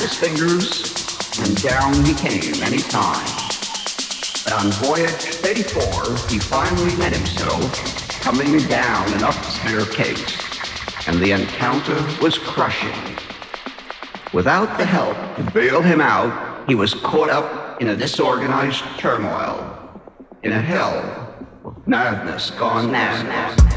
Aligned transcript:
his 0.00 0.14
fingers, 0.14 1.38
and 1.40 1.60
down 1.62 2.04
he 2.04 2.14
came 2.14 2.62
any 2.62 2.78
time. 2.78 3.26
But 4.44 4.52
on 4.52 4.70
voyage 4.82 5.10
34, 5.10 6.28
he 6.28 6.38
finally 6.38 6.96
met 6.96 7.14
himself 7.14 7.72
coming 8.20 8.58
down 8.68 9.12
an 9.12 9.22
up 9.22 9.34
staircase, 9.44 10.38
and 11.06 11.18
the 11.18 11.32
encounter 11.32 12.00
was 12.22 12.38
crushing. 12.38 13.16
Without 14.32 14.76
the 14.78 14.84
help 14.84 15.16
to 15.36 15.50
bail 15.52 15.80
him 15.80 16.00
out, 16.00 16.68
he 16.68 16.74
was 16.74 16.94
caught 16.94 17.30
up 17.30 17.80
in 17.80 17.88
a 17.88 17.96
disorganized 17.96 18.84
turmoil, 18.98 19.78
in 20.42 20.52
a 20.52 20.60
hell 20.60 21.48
of 21.64 21.86
madness 21.86 22.50
gone 22.50 22.90
mad. 22.90 23.67